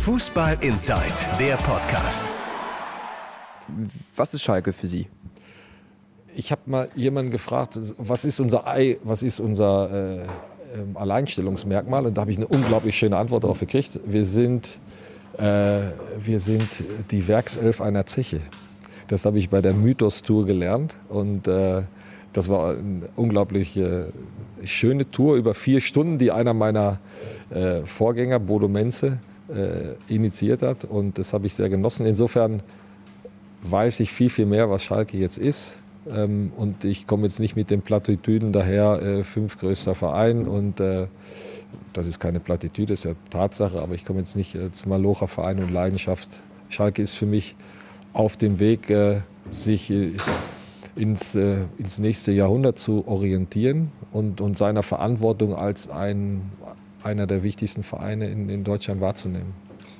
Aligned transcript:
Fußball 0.00 0.56
Inside, 0.62 1.02
der 1.38 1.56
Podcast. 1.56 2.30
Was 4.16 4.32
ist 4.32 4.42
Schalke 4.42 4.72
für 4.72 4.86
Sie? 4.86 5.08
Ich 6.34 6.50
habe 6.50 6.62
mal 6.64 6.88
jemanden 6.94 7.30
gefragt, 7.30 7.78
was 7.98 8.24
ist 8.24 8.40
unser 8.40 8.66
Ei, 8.66 8.96
was 9.04 9.22
ist 9.22 9.40
unser 9.40 9.90
äh, 9.90 10.22
ähm, 10.74 10.96
Alleinstellungsmerkmal? 10.96 12.06
Und 12.06 12.16
da 12.16 12.22
habe 12.22 12.30
ich 12.30 12.38
eine 12.38 12.46
unglaublich 12.46 12.96
schöne 12.96 13.18
Antwort 13.18 13.44
darauf 13.44 13.60
gekriegt. 13.60 14.00
Wir 14.06 14.24
sind, 14.24 14.78
äh, 15.36 15.80
wir 16.18 16.40
sind 16.40 16.82
die 17.10 17.28
Werkself 17.28 17.82
einer 17.82 18.06
Zeche. 18.06 18.40
Das 19.06 19.26
habe 19.26 19.38
ich 19.38 19.50
bei 19.50 19.60
der 19.60 19.74
Mythos-Tour 19.74 20.46
gelernt. 20.46 20.96
Und 21.10 21.46
äh, 21.46 21.82
das 22.32 22.48
war 22.48 22.70
eine 22.70 23.10
unglaublich 23.16 23.76
äh, 23.76 24.04
schöne 24.64 25.10
Tour 25.10 25.36
über 25.36 25.52
vier 25.52 25.82
Stunden, 25.82 26.16
die 26.16 26.30
einer 26.32 26.54
meiner 26.54 27.00
äh, 27.50 27.84
Vorgänger, 27.84 28.38
Bodo 28.38 28.66
Menze, 28.66 29.06
äh, 29.08 29.29
initiiert 30.08 30.62
hat. 30.62 30.84
Und 30.84 31.18
das 31.18 31.32
habe 31.32 31.46
ich 31.46 31.54
sehr 31.54 31.68
genossen. 31.68 32.06
Insofern 32.06 32.62
weiß 33.62 34.00
ich 34.00 34.12
viel, 34.12 34.30
viel 34.30 34.46
mehr, 34.46 34.70
was 34.70 34.82
Schalke 34.82 35.16
jetzt 35.16 35.38
ist. 35.38 35.78
Ähm, 36.08 36.52
und 36.56 36.84
ich 36.84 37.06
komme 37.06 37.24
jetzt 37.24 37.40
nicht 37.40 37.56
mit 37.56 37.70
den 37.70 37.82
Plattitüden 37.82 38.52
daher, 38.52 39.02
äh, 39.02 39.24
fünf 39.24 39.58
größter 39.58 39.94
Verein 39.94 40.46
und 40.46 40.80
äh, 40.80 41.08
das 41.92 42.06
ist 42.06 42.18
keine 42.18 42.40
Plattitüde, 42.40 42.94
das 42.94 43.00
ist 43.00 43.04
ja 43.04 43.12
Tatsache, 43.30 43.80
aber 43.80 43.94
ich 43.94 44.04
komme 44.04 44.20
jetzt 44.20 44.34
nicht 44.34 44.56
als 44.56 44.86
Malocher 44.86 45.28
Verein 45.28 45.62
und 45.62 45.70
Leidenschaft. 45.70 46.28
Schalke 46.68 47.02
ist 47.02 47.14
für 47.14 47.26
mich 47.26 47.54
auf 48.12 48.36
dem 48.36 48.58
Weg, 48.60 48.88
äh, 48.88 49.20
sich 49.50 49.90
äh, 49.90 50.12
ins, 50.96 51.34
äh, 51.34 51.64
ins 51.78 51.98
nächste 51.98 52.32
Jahrhundert 52.32 52.78
zu 52.78 53.06
orientieren 53.06 53.92
und, 54.12 54.40
und 54.40 54.56
seiner 54.56 54.82
Verantwortung 54.82 55.54
als 55.54 55.90
ein, 55.90 56.42
einer 57.02 57.26
der 57.26 57.42
wichtigsten 57.42 57.82
Vereine 57.82 58.30
in, 58.30 58.48
in 58.48 58.64
Deutschland 58.64 59.00
wahrzunehmen. 59.00 59.54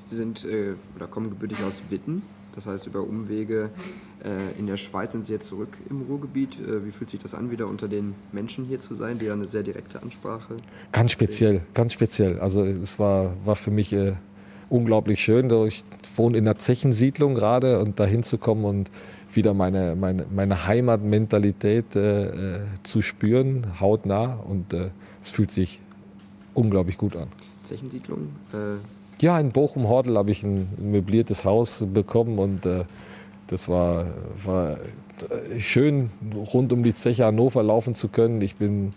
Sie 0.07 0.17
sind 0.17 0.45
äh, 0.45 0.75
oder 0.97 1.07
kommen 1.07 1.31
gebürtig 1.31 1.63
aus 1.63 1.83
Witten, 1.89 2.23
das 2.55 2.67
heißt 2.67 2.87
über 2.87 3.01
Umwege 3.01 3.71
äh, 4.25 4.59
in 4.59 4.67
der 4.67 4.77
Schweiz 4.77 5.13
sind 5.13 5.25
Sie 5.25 5.33
jetzt 5.33 5.47
zurück 5.47 5.79
im 5.89 6.03
Ruhrgebiet. 6.03 6.59
Äh, 6.61 6.85
wie 6.85 6.91
fühlt 6.91 7.11
sich 7.11 7.21
das 7.21 7.35
an, 7.35 7.51
wieder 7.51 7.67
unter 7.67 7.89
den 7.89 8.15
Menschen 8.33 8.65
hier 8.65 8.81
zu 8.81 8.95
sein, 8.95 9.19
die 9.19 9.27
ja 9.27 9.33
eine 9.33 9.47
sehr 9.47 9.63
direkte 9.63 10.03
Ansprache? 10.03 10.57
Ganz 10.93 11.13
speziell, 11.13 11.63
ganz 11.75 11.93
speziell. 11.93 12.39
Also 12.41 12.65
es 12.65 12.99
war, 12.99 13.33
war 13.45 13.57
für 13.57 13.71
mich 13.71 13.93
äh, 13.93 14.13
unglaublich 14.69 15.21
schön. 15.21 15.51
Ich 15.67 15.85
wohne 16.17 16.39
in 16.39 16.47
einer 16.47 16.59
Zechensiedlung 16.59 17.35
gerade 17.35 17.81
und 17.81 17.99
da 17.99 18.05
hinzukommen 18.05 18.65
und 18.65 18.91
wieder 19.33 19.55
meine, 19.55 19.97
meine, 19.97 20.27
meine 20.31 20.67
Heimatmentalität 20.67 21.97
äh, 21.97 22.57
äh, 22.57 22.61
zu 22.83 23.01
spüren, 23.01 23.81
hautnah. 23.81 24.35
Und 24.35 24.75
äh, 24.75 24.91
es 25.23 25.31
fühlt 25.31 25.51
sich 25.51 25.81
unglaublich 26.55 26.99
gut 26.99 27.17
an. 27.17 27.29
Zechensiedlung? 27.65 28.29
ja, 29.21 29.39
in 29.39 29.51
Bochum-Hordel 29.51 30.17
habe 30.17 30.31
ich 30.31 30.43
ein, 30.43 30.69
möbliertes 30.79 31.45
Haus 31.45 31.85
bekommen 31.93 32.39
und 32.39 32.67
das 33.47 33.69
war, 33.69 34.07
war 34.45 34.79
schön, 35.59 36.11
rund 36.53 36.73
um 36.73 36.83
die 36.83 36.95
Zeche 36.95 37.27
Hannover 37.27 37.63
laufen 37.63 37.95
zu 37.95 38.09
können. 38.09 38.41
Ich 38.41 38.57
bin 38.57 38.95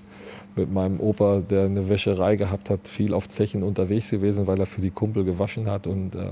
mit 0.56 0.72
meinem 0.72 1.00
Opa, 1.00 1.40
der 1.40 1.66
eine 1.66 1.90
Wäscherei 1.90 2.36
gehabt 2.36 2.70
hat, 2.70 2.88
viel 2.88 3.14
auf 3.14 3.28
Zechen 3.30 3.64
unterwegs 3.64 4.10
gewesen, 4.10 4.48
weil 4.48 4.60
er 4.60 4.66
für 4.66 4.82
die 4.82 4.92
Kumpel 4.92 5.24
gewaschen 5.24 5.70
hat. 5.70 5.88
Und 5.88 6.16
äh, 6.16 6.32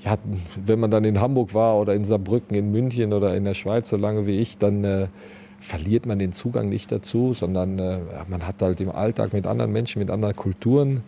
ja, 0.00 0.16
wenn 0.64 0.80
man 0.80 0.90
dann 0.90 1.04
in 1.04 1.20
Hamburg 1.20 1.54
war 1.54 1.78
oder 1.78 1.94
in 1.94 2.04
Saarbrücken, 2.04 2.56
in 2.56 2.72
München 2.72 3.12
oder 3.12 3.36
in 3.36 3.44
der 3.44 3.54
Schweiz, 3.54 3.88
so 3.88 3.96
lange 3.96 4.26
wie 4.26 4.38
ich, 4.38 4.58
dann 4.58 4.84
äh, 4.84 5.08
verliert 5.60 6.06
man 6.06 6.18
den 6.18 6.32
Zugang 6.32 6.68
nicht 6.68 6.92
dazu, 6.92 7.32
sondern 7.32 7.78
äh, 7.78 8.00
man 8.28 8.46
hat 8.46 8.62
halt 8.62 8.80
im 8.80 8.90
Alltag 8.90 9.32
mit 9.32 9.46
anderen 9.46 9.72
Menschen, 9.72 9.98
mit 9.98 10.10
anderen 10.10 10.36
Kulturen 10.36 11.02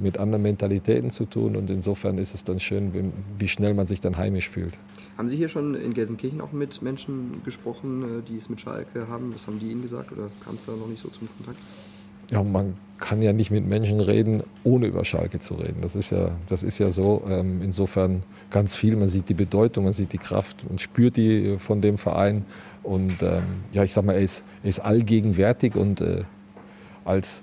mit 0.00 0.18
anderen 0.18 0.42
Mentalitäten 0.42 1.10
zu 1.10 1.24
tun 1.24 1.56
und 1.56 1.70
insofern 1.70 2.18
ist 2.18 2.34
es 2.34 2.44
dann 2.44 2.58
schön, 2.58 2.94
wie, 2.94 3.12
wie, 3.38 3.48
schnell 3.48 3.74
man 3.74 3.86
sich 3.86 4.00
dann 4.00 4.16
heimisch 4.16 4.48
fühlt. 4.48 4.76
Haben 5.16 5.28
Sie 5.28 5.36
hier 5.36 5.48
schon 5.48 5.74
in 5.74 5.94
Gelsenkirchen 5.94 6.40
auch 6.40 6.52
mit 6.52 6.82
Menschen 6.82 7.42
gesprochen, 7.44 8.20
äh, 8.20 8.22
die 8.22 8.36
es 8.36 8.48
mit 8.48 8.60
Schalke 8.60 9.06
haben? 9.08 9.32
Was 9.32 9.46
haben 9.46 9.58
die 9.58 9.70
Ihnen 9.70 9.82
gesagt 9.82 10.10
oder 10.12 10.30
kam 10.42 10.56
es 10.56 10.66
da 10.66 10.72
noch 10.72 10.88
nicht 10.88 11.00
so 11.00 11.08
zum 11.08 11.28
Kontakt? 11.36 11.58
Ja, 12.30 12.42
man 12.42 12.74
kann 12.98 13.20
ja 13.20 13.32
nicht 13.32 13.50
mit 13.50 13.66
Menschen 13.66 14.00
reden, 14.00 14.42
ohne 14.62 14.86
über 14.86 15.04
Schalke 15.04 15.38
zu 15.38 15.54
reden. 15.54 15.82
Das 15.82 15.94
ist 15.94 16.10
ja, 16.10 16.30
das 16.46 16.62
ist 16.62 16.78
ja 16.78 16.90
so. 16.90 17.22
Ähm, 17.28 17.60
insofern 17.62 18.22
ganz 18.50 18.74
viel. 18.74 18.96
Man 18.96 19.08
sieht 19.08 19.28
die 19.28 19.34
Bedeutung, 19.34 19.84
man 19.84 19.92
sieht 19.92 20.12
die 20.12 20.18
Kraft 20.18 20.64
und 20.68 20.80
spürt 20.80 21.16
die 21.16 21.56
von 21.58 21.80
dem 21.80 21.98
Verein. 21.98 22.44
Und 22.82 23.22
ähm, 23.22 23.42
ja, 23.72 23.82
ich 23.84 23.92
sag 23.92 24.04
mal, 24.04 24.14
er 24.14 24.20
ist, 24.20 24.42
er 24.62 24.68
ist 24.68 24.80
allgegenwärtig 24.80 25.74
und 25.74 26.00
äh, 26.00 26.22
als 27.04 27.42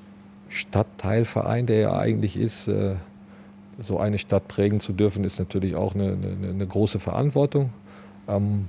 Stadtteilverein, 0.49 1.65
der 1.65 1.79
ja 1.79 1.97
eigentlich 1.97 2.37
ist, 2.37 2.67
äh, 2.67 2.95
so 3.79 3.99
eine 3.99 4.17
Stadt 4.17 4.47
prägen 4.47 4.79
zu 4.79 4.93
dürfen, 4.93 5.23
ist 5.23 5.39
natürlich 5.39 5.75
auch 5.75 5.95
eine, 5.95 6.13
eine, 6.13 6.49
eine 6.49 6.67
große 6.67 6.99
Verantwortung. 6.99 7.71
Ähm, 8.27 8.65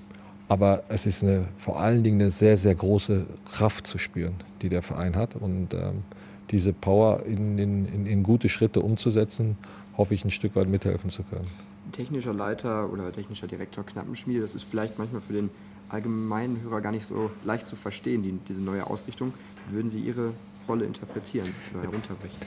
aber 0.49 0.85
es 0.89 1.07
ist 1.07 1.23
eine, 1.23 1.47
vor 1.57 1.81
allen 1.81 2.03
Dingen 2.03 2.21
eine 2.21 2.31
sehr, 2.31 2.57
sehr 2.57 2.75
große 2.75 3.27
Kraft 3.53 3.87
zu 3.87 3.99
spüren, 3.99 4.35
die 4.61 4.69
der 4.69 4.83
Verein 4.83 5.17
hat. 5.17 5.37
Und 5.37 5.75
ähm, 5.75 6.03
diese 6.51 6.73
Power 6.73 7.25
in, 7.25 7.59
in, 7.59 8.07
in, 8.07 8.23
gute 8.23 8.49
Schritte 8.49 8.81
umzusetzen, 8.81 9.57
hoffe 9.97 10.15
ich 10.15 10.25
ein 10.25 10.31
Stück 10.31 10.55
weit 10.57 10.69
mithelfen 10.69 11.11
zu 11.11 11.23
können. 11.23 11.47
Technischer 11.93 12.33
Leiter 12.33 12.93
oder 12.93 13.13
technischer 13.13 13.47
Direktor 13.47 13.85
Knappenschmiede, 13.85 14.41
das 14.41 14.55
ist 14.55 14.65
vielleicht 14.65 14.99
manchmal 14.99 15.21
für 15.21 15.33
den 15.33 15.51
allgemeinen 15.89 16.63
Hörer 16.63 16.81
gar 16.81 16.93
nicht 16.93 17.07
so 17.07 17.31
leicht 17.45 17.67
zu 17.67 17.77
verstehen, 17.77 18.23
die, 18.23 18.39
diese 18.49 18.63
neue 18.63 18.87
Ausrichtung. 18.87 19.35
Würden 19.71 19.91
Sie 19.91 20.01
Ihre 20.01 20.33
Rolle 20.69 20.85
interpretieren 20.85 21.49
oder 21.75 21.83
herunterbrechen? 21.83 22.39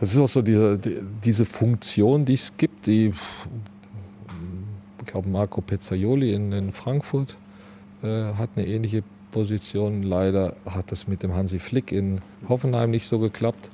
Das 0.00 0.12
ist 0.12 0.18
auch 0.18 0.28
so 0.28 0.40
diese, 0.40 0.78
diese 0.78 1.44
Funktion, 1.44 2.24
die 2.24 2.34
es 2.34 2.56
gibt, 2.56 2.86
die, 2.86 3.12
glaube, 5.10 5.28
Marco 5.28 5.60
Pezzaioli 5.60 6.32
in, 6.32 6.52
in 6.52 6.72
Frankfurt 6.72 7.36
äh, 8.02 8.34
hat 8.34 8.50
eine 8.56 8.66
ähnliche 8.66 9.02
Position. 9.30 10.02
Leider 10.02 10.54
hat 10.66 10.92
das 10.92 11.08
mit 11.08 11.22
dem 11.22 11.34
Hansi 11.34 11.58
Flick 11.58 11.92
in 11.92 12.20
Hoffenheim 12.48 12.90
nicht 12.90 13.06
so 13.06 13.18
geklappt. 13.18 13.70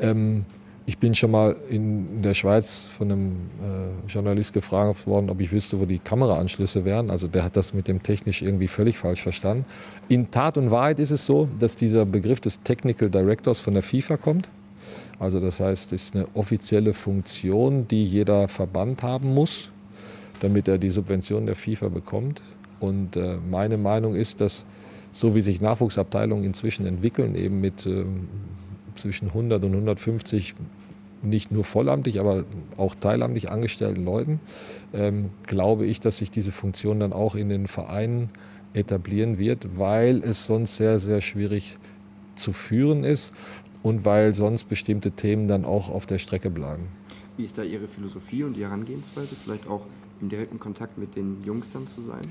Ähm, 0.00 0.44
ich 0.88 0.96
bin 0.96 1.14
schon 1.14 1.30
mal 1.30 1.54
in 1.68 2.22
der 2.22 2.32
Schweiz 2.32 2.86
von 2.86 3.12
einem 3.12 3.32
äh, 3.60 4.10
Journalist 4.10 4.54
gefragt 4.54 5.06
worden, 5.06 5.28
ob 5.28 5.38
ich 5.38 5.52
wüsste, 5.52 5.78
wo 5.78 5.84
die 5.84 5.98
Kameraanschlüsse 5.98 6.86
wären. 6.86 7.10
Also 7.10 7.28
der 7.28 7.44
hat 7.44 7.56
das 7.58 7.74
mit 7.74 7.88
dem 7.88 8.02
technisch 8.02 8.40
irgendwie 8.40 8.68
völlig 8.68 8.96
falsch 8.96 9.20
verstanden. 9.20 9.66
In 10.08 10.30
Tat 10.30 10.56
und 10.56 10.70
Wahrheit 10.70 10.98
ist 10.98 11.10
es 11.10 11.26
so, 11.26 11.46
dass 11.58 11.76
dieser 11.76 12.06
Begriff 12.06 12.40
des 12.40 12.62
Technical 12.62 13.10
Directors 13.10 13.60
von 13.60 13.74
der 13.74 13.82
FIFA 13.82 14.16
kommt. 14.16 14.48
Also 15.18 15.40
das 15.40 15.60
heißt, 15.60 15.92
es 15.92 16.04
ist 16.04 16.14
eine 16.14 16.26
offizielle 16.32 16.94
Funktion, 16.94 17.86
die 17.86 18.06
jeder 18.06 18.48
Verband 18.48 19.02
haben 19.02 19.34
muss, 19.34 19.68
damit 20.40 20.68
er 20.68 20.78
die 20.78 20.90
Subvention 20.90 21.46
der 21.46 21.54
FIFA 21.54 21.88
bekommt. 21.88 22.40
Und 22.80 23.16
äh, 23.16 23.38
meine 23.50 23.76
Meinung 23.76 24.14
ist, 24.14 24.40
dass 24.40 24.64
so 25.12 25.34
wie 25.34 25.40
sich 25.40 25.60
Nachwuchsabteilungen 25.60 26.44
inzwischen 26.44 26.86
entwickeln, 26.86 27.34
eben 27.34 27.60
mit 27.60 27.86
äh, 27.86 28.04
zwischen 28.94 29.28
100 29.28 29.62
und 29.64 29.72
150 29.72 30.54
nicht 31.22 31.50
nur 31.50 31.64
vollamtlich, 31.64 32.20
aber 32.20 32.44
auch 32.76 32.94
teilamtlich 32.94 33.50
angestellten 33.50 34.04
Leuten, 34.04 34.40
ähm, 34.94 35.30
glaube 35.46 35.86
ich, 35.86 36.00
dass 36.00 36.18
sich 36.18 36.30
diese 36.30 36.52
Funktion 36.52 37.00
dann 37.00 37.12
auch 37.12 37.34
in 37.34 37.48
den 37.48 37.66
Vereinen 37.66 38.30
etablieren 38.74 39.38
wird, 39.38 39.78
weil 39.78 40.22
es 40.22 40.44
sonst 40.44 40.76
sehr, 40.76 40.98
sehr 40.98 41.20
schwierig 41.20 41.78
zu 42.36 42.52
führen 42.52 43.02
ist 43.02 43.32
und 43.82 44.04
weil 44.04 44.34
sonst 44.34 44.68
bestimmte 44.68 45.10
Themen 45.10 45.48
dann 45.48 45.64
auch 45.64 45.90
auf 45.90 46.06
der 46.06 46.18
Strecke 46.18 46.50
bleiben. 46.50 46.88
Wie 47.38 47.44
ist 47.44 47.56
da 47.56 47.62
Ihre 47.62 47.86
Philosophie 47.86 48.42
und 48.42 48.54
die 48.54 48.64
Herangehensweise? 48.64 49.36
Vielleicht 49.36 49.68
auch 49.68 49.82
im 50.20 50.28
direkten 50.28 50.58
Kontakt 50.58 50.98
mit 50.98 51.14
den 51.14 51.44
Jungs 51.44 51.70
dann 51.70 51.86
zu 51.86 52.02
sein? 52.02 52.22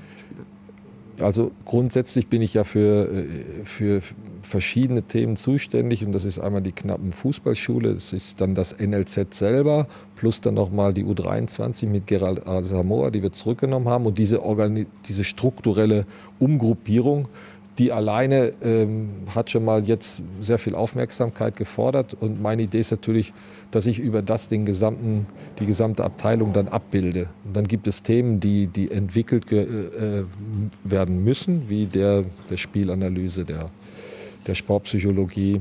Also 1.18 1.50
grundsätzlich 1.64 2.28
bin 2.28 2.42
ich 2.42 2.54
ja 2.54 2.62
für, 2.62 3.10
äh, 3.10 3.64
für 3.64 4.02
verschiedene 4.42 5.02
Themen 5.02 5.36
zuständig 5.36 6.04
und 6.04 6.12
das 6.12 6.26
ist 6.26 6.38
einmal 6.38 6.60
die 6.60 6.72
knappen 6.72 7.12
Fußballschule, 7.12 7.94
das 7.94 8.12
ist 8.12 8.40
dann 8.40 8.54
das 8.54 8.78
NLZ 8.78 9.34
selber, 9.34 9.88
plus 10.14 10.42
dann 10.42 10.54
nochmal 10.54 10.92
die 10.92 11.04
U23 11.04 11.86
mit 11.86 12.06
Gerald 12.06 12.46
Asamoah, 12.46 13.10
die 13.10 13.22
wir 13.22 13.32
zurückgenommen 13.32 13.88
haben 13.88 14.06
und 14.06 14.18
diese, 14.18 14.42
diese 15.08 15.24
strukturelle 15.24 16.06
Umgruppierung, 16.38 17.28
die 17.78 17.92
alleine 17.92 18.52
ähm, 18.60 19.08
hat 19.34 19.50
schon 19.50 19.64
mal 19.64 19.84
jetzt 19.84 20.20
sehr 20.40 20.58
viel 20.58 20.74
Aufmerksamkeit 20.74 21.56
gefordert 21.56 22.16
und 22.18 22.42
meine 22.42 22.62
Idee 22.62 22.80
ist 22.80 22.90
natürlich, 22.90 23.32
dass 23.70 23.86
ich 23.86 23.98
über 23.98 24.22
das 24.22 24.48
den 24.48 24.64
gesamten, 24.64 25.26
die 25.58 25.66
gesamte 25.66 26.02
Abteilung 26.02 26.52
dann 26.52 26.68
abbilde. 26.68 27.28
Und 27.44 27.56
dann 27.56 27.68
gibt 27.68 27.86
es 27.86 28.02
Themen, 28.02 28.40
die, 28.40 28.66
die 28.66 28.90
entwickelt 28.90 29.50
äh, 29.52 30.24
werden 30.84 31.22
müssen, 31.22 31.68
wie 31.68 31.86
der, 31.86 32.24
der 32.50 32.56
Spielanalyse, 32.56 33.44
der, 33.44 33.70
der 34.46 34.54
Sportpsychologie, 34.54 35.60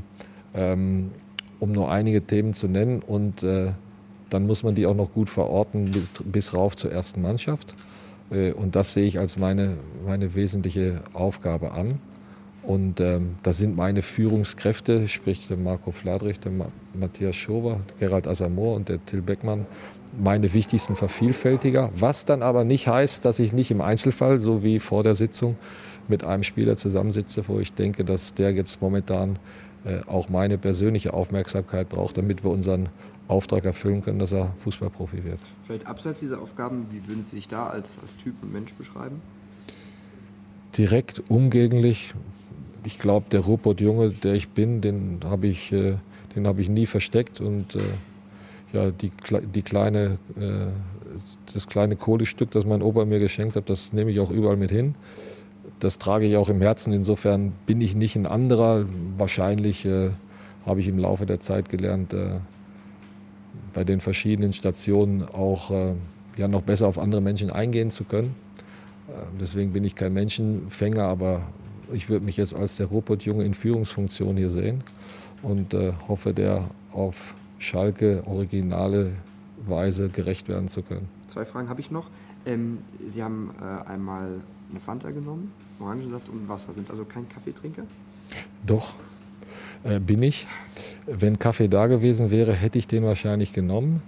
ähm, 0.55 1.11
um 1.59 1.71
nur 1.71 1.91
einige 1.91 2.21
Themen 2.21 2.53
zu 2.53 2.67
nennen. 2.67 3.01
Und 3.05 3.43
äh, 3.43 3.73
dann 4.29 4.47
muss 4.47 4.63
man 4.63 4.73
die 4.73 4.85
auch 4.85 4.95
noch 4.95 5.13
gut 5.13 5.29
verorten 5.29 5.91
bis, 5.91 6.09
bis 6.23 6.53
rauf 6.53 6.75
zur 6.77 6.91
ersten 6.91 7.21
Mannschaft. 7.21 7.75
Äh, 8.31 8.51
und 8.51 8.75
das 8.75 8.93
sehe 8.93 9.05
ich 9.05 9.19
als 9.19 9.37
meine, 9.37 9.77
meine 10.05 10.35
wesentliche 10.35 11.01
Aufgabe 11.13 11.71
an. 11.71 11.99
Und 12.63 12.99
ähm, 12.99 13.35
da 13.43 13.53
sind 13.53 13.77
meine 13.77 14.01
Führungskräfte, 14.01 15.07
sprich 15.07 15.47
der 15.47 15.55
Marco 15.55 15.91
Fladrich, 15.91 16.39
der 16.41 16.51
Ma 16.51 16.67
Matthias 16.93 17.35
Schober, 17.35 17.79
Gerald 17.97 18.27
Asamoah 18.27 18.75
und 18.75 18.89
der 18.89 19.05
Till 19.05 19.21
Beckmann, 19.21 19.65
meine 20.19 20.53
wichtigsten 20.53 20.95
Vervielfältiger, 20.95 21.91
was 21.95 22.25
dann 22.25 22.41
aber 22.41 22.63
nicht 22.65 22.87
heißt, 22.87 23.23
dass 23.23 23.39
ich 23.39 23.53
nicht 23.53 23.71
im 23.71 23.81
Einzelfall, 23.81 24.37
so 24.37 24.63
wie 24.63 24.79
vor 24.79 25.03
der 25.03 25.15
Sitzung, 25.15 25.55
mit 26.09 26.23
einem 26.23 26.43
Spieler 26.43 26.75
zusammensitze, 26.75 27.47
wo 27.47 27.59
ich 27.59 27.73
denke, 27.73 28.03
dass 28.03 28.33
der 28.33 28.51
jetzt 28.51 28.81
momentan 28.81 29.39
äh, 29.85 29.99
auch 30.07 30.27
meine 30.27 30.57
persönliche 30.57 31.13
Aufmerksamkeit 31.13 31.87
braucht, 31.87 32.17
damit 32.17 32.43
wir 32.43 32.51
unseren 32.51 32.89
Auftrag 33.27 33.65
erfüllen 33.65 34.01
können, 34.03 34.19
dass 34.19 34.31
er 34.31 34.53
Fußballprofi 34.59 35.23
wird. 35.23 35.39
Vielleicht 35.63 35.85
abseits 35.85 36.19
dieser 36.19 36.41
Aufgaben, 36.41 36.87
wie 36.91 37.05
würden 37.07 37.23
Sie 37.23 37.35
sich 37.35 37.47
da 37.47 37.67
als, 37.67 37.99
als 37.99 38.17
Typ 38.17 38.35
und 38.41 38.53
Mensch 38.53 38.73
beschreiben? 38.73 39.21
Direkt, 40.77 41.23
umgänglich. 41.29 42.13
Ich 42.83 42.99
glaube, 42.99 43.25
der 43.31 43.41
Ruhrpott-Junge, 43.41 44.09
der 44.09 44.33
ich 44.35 44.49
bin, 44.49 44.81
den 44.81 45.19
habe 45.25 45.47
ich, 45.47 45.71
äh, 45.71 45.95
hab 46.43 46.59
ich 46.59 46.69
nie 46.69 46.85
versteckt 46.85 47.41
und 47.41 47.75
äh, 47.75 47.79
ja, 48.71 48.91
die, 48.91 49.11
die 49.53 49.61
kleine, 49.61 50.19
äh, 50.37 50.67
das 51.53 51.67
kleine 51.67 51.95
Kohlestück, 51.95 52.51
das 52.51 52.65
mein 52.65 52.81
Opa 52.81 53.05
mir 53.05 53.19
geschenkt 53.19 53.55
hat, 53.55 53.69
das 53.69 53.91
nehme 53.91 54.11
ich 54.11 54.19
auch 54.19 54.29
überall 54.29 54.57
mit 54.57 54.71
hin. 54.71 54.95
Das 55.79 55.99
trage 55.99 56.25
ich 56.25 56.37
auch 56.37 56.49
im 56.49 56.61
Herzen. 56.61 56.93
Insofern 56.93 57.53
bin 57.65 57.81
ich 57.81 57.95
nicht 57.95 58.15
ein 58.15 58.25
anderer. 58.25 58.85
Wahrscheinlich 59.17 59.85
äh, 59.85 60.11
habe 60.65 60.79
ich 60.79 60.87
im 60.87 60.97
Laufe 60.97 61.25
der 61.25 61.39
Zeit 61.39 61.69
gelernt, 61.69 62.13
äh, 62.13 62.39
bei 63.77 63.83
den 63.83 64.01
verschiedenen 64.01 64.53
Stationen 64.53 65.21
auch 65.21 65.69
äh, 65.69 65.93
ja, 66.35 66.47
noch 66.47 66.63
besser 66.63 66.87
auf 66.87 66.97
andere 66.97 67.21
Menschen 67.21 67.51
eingehen 67.51 67.91
zu 67.91 68.05
können. 68.05 68.33
Äh, 69.07 69.11
deswegen 69.39 69.71
bin 69.71 69.83
ich 69.83 69.93
kein 69.93 70.13
Menschenfänger, 70.13 71.03
aber 71.03 71.43
ich 71.93 72.09
würde 72.09 72.25
mich 72.25 72.37
jetzt 72.37 72.55
als 72.55 72.77
der 72.77 72.87
Robotjunge 72.87 73.45
in 73.45 73.53
Führungsfunktion 73.53 74.35
hier 74.35 74.49
sehen 74.49 74.83
und 75.43 75.75
äh, 75.75 75.93
hoffe, 76.07 76.33
der 76.33 76.71
auf 76.91 77.35
Schalke 77.59 78.23
originale 78.25 79.11
Weise 79.67 80.09
gerecht 80.09 80.49
werden 80.49 80.69
zu 80.69 80.81
können. 80.81 81.07
Zwei 81.27 81.45
Fragen 81.45 81.69
habe 81.69 81.79
ich 81.79 81.91
noch. 81.91 82.07
Ähm, 82.47 82.79
Sie 83.05 83.21
haben 83.21 83.51
äh, 83.61 83.87
einmal 83.87 84.41
eine 84.71 84.79
Fanta 84.79 85.11
genommen, 85.11 85.51
Orangensaft 85.79 86.29
und 86.29 86.49
Wasser. 86.49 86.73
Sind 86.73 86.89
also 86.89 87.05
kein 87.05 87.29
Kaffeetrinker? 87.29 87.83
Doch, 88.65 88.95
äh, 89.83 89.99
bin 89.99 90.23
ich. 90.23 90.47
Wenn 91.05 91.39
Kaffee 91.39 91.67
da 91.67 91.87
gewesen 91.87 92.31
wäre, 92.31 92.53
hätte 92.53 92.77
ich 92.77 92.87
den 92.87 93.03
wahrscheinlich 93.03 93.53
genommen. 93.53 94.01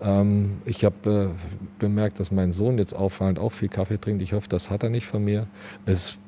Ähm, 0.00 0.58
ich 0.64 0.84
habe 0.84 1.32
äh, 1.34 1.78
bemerkt, 1.78 2.20
dass 2.20 2.30
mein 2.30 2.52
Sohn 2.52 2.78
jetzt 2.78 2.94
auffallend 2.94 3.38
auch 3.38 3.52
viel 3.52 3.68
Kaffee 3.68 3.98
trinkt. 3.98 4.22
Ich 4.22 4.32
hoffe, 4.32 4.48
das 4.48 4.70
hat 4.70 4.82
er 4.82 4.90
nicht 4.90 5.06
von 5.06 5.24
mir. 5.24 5.46
Es 5.84 6.18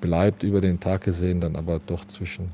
bleibt 0.00 0.42
über 0.42 0.60
den 0.60 0.80
Tag 0.80 1.02
gesehen 1.02 1.40
dann 1.40 1.56
aber 1.56 1.80
doch 1.84 2.04
zwischen 2.04 2.50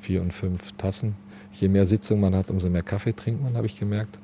vier 0.00 0.22
und 0.22 0.32
fünf 0.32 0.72
Tassen 0.72 1.14
je 1.60 1.68
mehr 1.68 1.86
Sitzung 1.86 2.20
man 2.20 2.34
hat, 2.34 2.50
umso 2.50 2.68
mehr 2.68 2.82
Kaffee 2.82 3.12
trinkt 3.12 3.42
man, 3.42 3.56
habe 3.56 3.66
ich 3.66 3.78
gemerkt. 3.78 4.18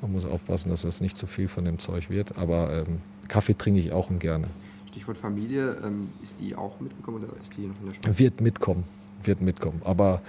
Man 0.00 0.12
muss 0.12 0.24
aufpassen, 0.24 0.70
dass 0.70 0.82
das 0.82 1.00
nicht 1.00 1.16
zu 1.16 1.26
viel 1.26 1.48
von 1.48 1.64
dem 1.64 1.78
Zeug 1.78 2.08
wird. 2.08 2.38
Aber 2.38 2.72
ähm, 2.72 3.00
Kaffee 3.28 3.54
trinke 3.54 3.80
ich 3.80 3.92
auch 3.92 4.08
und 4.10 4.18
gerne. 4.18 4.46
Stichwort 4.90 5.18
Familie, 5.18 5.76
ähm, 5.84 6.08
ist 6.22 6.40
die 6.40 6.56
auch 6.56 6.80
mitgekommen 6.80 7.22
oder 7.22 7.40
ist 7.40 7.56
die 7.56 7.66
noch 7.66 7.74
in 7.80 7.86
der 7.86 7.94
Schule? 7.94 8.18
Wird 8.18 8.40
mitkommen, 8.40 8.84
wird 9.26 9.40
mitkommen. 9.40 9.82
Aber 9.84 10.22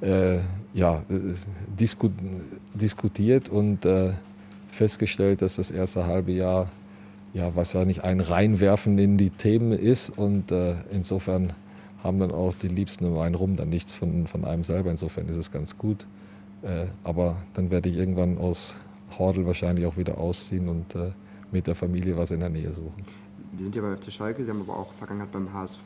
äh, 0.00 0.38
ja, 0.74 1.02
äh, 1.08 1.34
disku 1.78 2.10
diskutiert 2.74 3.48
und 3.48 3.84
äh, 3.84 4.12
festgestellt, 4.70 5.42
dass 5.42 5.56
das 5.56 5.70
erste 5.70 6.06
halbe 6.06 6.32
Jahr 6.32 6.68
ja 7.34 7.54
wahrscheinlich 7.54 8.04
ein 8.04 8.20
Reinwerfen 8.20 8.98
in 8.98 9.16
die 9.16 9.30
Themen 9.30 9.72
ist 9.72 10.10
und 10.10 10.52
äh, 10.52 10.76
insofern 10.90 11.52
haben 12.02 12.20
dann 12.20 12.30
auch 12.30 12.54
die 12.54 12.68
Liebsten 12.68 13.04
um 13.04 13.18
einen 13.18 13.34
rum 13.34 13.56
dann 13.56 13.70
nichts 13.70 13.92
von, 13.92 14.26
von 14.26 14.44
einem 14.44 14.62
selber. 14.62 14.90
Insofern 14.90 15.28
ist 15.28 15.36
es 15.36 15.50
ganz 15.50 15.76
gut. 15.76 16.06
Äh, 16.62 16.86
aber 17.04 17.36
dann 17.54 17.70
werde 17.70 17.88
ich 17.88 17.96
irgendwann 17.96 18.38
aus 18.38 18.74
Hordel 19.18 19.46
wahrscheinlich 19.46 19.86
auch 19.86 19.96
wieder 19.96 20.18
ausziehen 20.18 20.68
und 20.68 20.94
äh, 20.94 21.12
mit 21.50 21.66
der 21.66 21.74
Familie 21.74 22.16
was 22.16 22.30
in 22.30 22.40
der 22.40 22.50
Nähe 22.50 22.72
suchen. 22.72 23.04
Wir 23.52 23.64
sind 23.64 23.74
ja 23.74 23.82
bei 23.82 23.96
FC 23.96 24.12
Schalke, 24.12 24.44
Sie 24.44 24.50
haben 24.50 24.60
aber 24.60 24.76
auch 24.76 24.92
Vergangenheit 24.92 25.32
beim 25.32 25.52
HSV. 25.52 25.84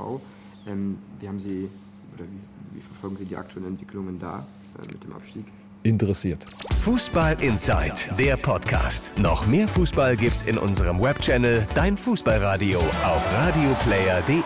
Ähm, 0.66 0.98
wie 1.20 1.28
haben 1.28 1.40
Sie 1.40 1.68
oder 2.14 2.24
wie, 2.24 2.76
wie, 2.76 2.80
verfolgen 2.80 3.16
Sie 3.16 3.24
die 3.24 3.36
aktuellen 3.36 3.68
Entwicklungen 3.68 4.18
da 4.18 4.46
äh, 4.78 4.92
mit 4.92 5.02
dem 5.04 5.12
Abstieg? 5.12 5.44
Interessiert. 5.84 6.46
Fußball 6.80 7.42
Inside, 7.42 8.14
der 8.16 8.36
Podcast. 8.36 9.18
Noch 9.18 9.46
mehr 9.46 9.66
Fußball 9.66 10.16
gibt's 10.16 10.42
in 10.42 10.56
unserem 10.56 11.02
Webchannel 11.02 11.66
Dein 11.74 11.96
Fußballradio 11.96 12.78
auf 12.78 13.26
radioplayer.de. 13.32 14.42